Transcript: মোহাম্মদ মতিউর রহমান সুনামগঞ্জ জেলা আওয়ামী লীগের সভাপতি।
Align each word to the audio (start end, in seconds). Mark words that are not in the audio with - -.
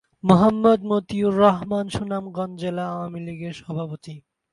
মোহাম্মদ 0.23 0.79
মতিউর 0.91 1.33
রহমান 1.37 1.85
সুনামগঞ্জ 1.89 2.53
জেলা 2.61 2.83
আওয়ামী 2.93 3.19
লীগের 3.25 3.53
সভাপতি। 3.53 4.13